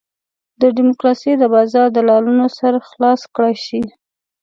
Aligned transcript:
د 0.61 0.63
ډیموکراسۍ 0.75 1.33
د 1.37 1.43
بازار 1.55 1.87
دلالانو 1.97 2.47
سر 2.57 2.73
خلاص 2.89 3.21
کړای 3.33 3.55
شي. 3.65 3.81